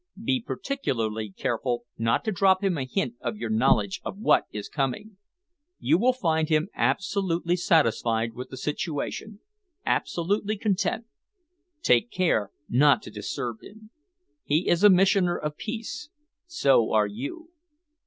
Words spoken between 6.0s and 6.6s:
find